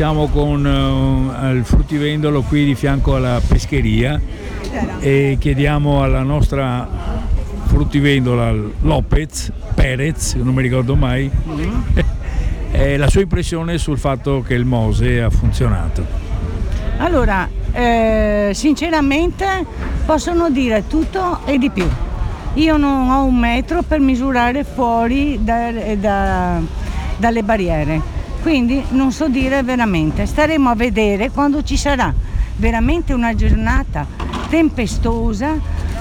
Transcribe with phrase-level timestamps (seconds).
[0.00, 4.18] siamo con uh, il fruttivendolo qui di fianco alla pescheria
[4.98, 6.88] e chiediamo alla nostra
[7.66, 8.50] fruttivendola
[8.80, 12.96] Lopez, Perez, non mi ricordo mai, mm-hmm.
[12.96, 16.02] la sua impressione sul fatto che il Mose ha funzionato.
[16.96, 19.66] Allora, eh, sinceramente
[20.06, 21.86] possono dire tutto e di più.
[22.54, 26.58] Io non ho un metro per misurare fuori da, da,
[27.18, 30.26] dalle barriere, quindi non so dire veramente.
[30.26, 32.12] Staremo a vedere quando ci sarà
[32.56, 34.06] veramente una giornata
[34.48, 35.54] tempestosa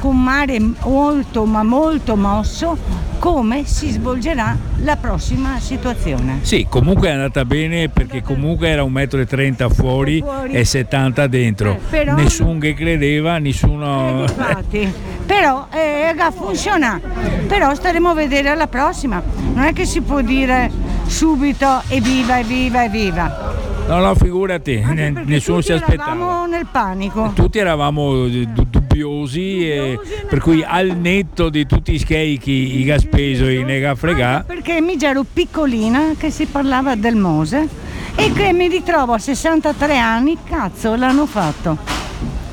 [0.00, 2.76] con mare molto ma molto mosso
[3.22, 6.40] come si svolgerà la prossima situazione.
[6.42, 11.70] Sì, comunque è andata bene perché comunque era 1,30 m fuori, fuori, e 70 dentro.
[11.70, 14.18] Eh, però, Nessuno che credeva, nessuno...
[14.18, 14.92] Eh, infatti,
[15.24, 17.00] però eh, funziona.
[17.46, 19.22] Però staremo a vedere alla prossima.
[19.54, 20.68] Non è che si può dire
[21.12, 23.54] subito evviva, evviva, evviva.
[23.86, 24.82] No, no, figurati,
[25.24, 26.12] nessuno si aspettava.
[26.12, 27.32] Eravamo nel panico.
[27.34, 33.62] Tutti eravamo dubbiosi, e, per cui al netto di tutti i scheichi, i gaspeso i
[33.62, 34.44] negafregà.
[34.46, 37.68] Perché mi ero piccolina che si parlava del Mose
[38.14, 41.76] e che mi ritrovo a 63 anni, cazzo l'hanno fatto.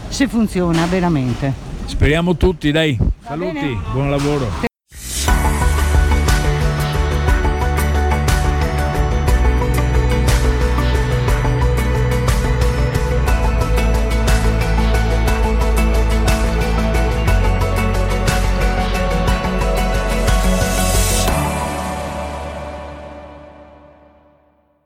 [0.09, 1.53] Se funziona veramente.
[1.85, 2.97] Speriamo tutti, dai.
[3.23, 4.67] Saluti, buon lavoro.